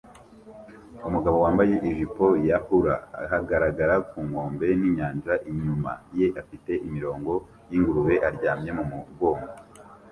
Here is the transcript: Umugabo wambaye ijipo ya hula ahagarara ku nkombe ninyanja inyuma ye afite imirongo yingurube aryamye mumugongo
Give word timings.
Umugabo 1.07 1.37
wambaye 1.43 1.73
ijipo 1.89 2.25
ya 2.47 2.57
hula 2.65 2.95
ahagarara 3.23 3.95
ku 4.09 4.17
nkombe 4.27 4.67
ninyanja 4.79 5.33
inyuma 5.51 5.91
ye 6.17 6.27
afite 6.41 6.71
imirongo 6.87 7.31
yingurube 7.71 8.15
aryamye 8.27 8.69
mumugongo 8.77 9.51